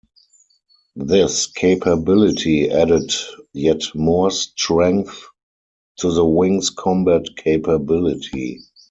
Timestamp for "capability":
1.45-2.71, 7.37-8.61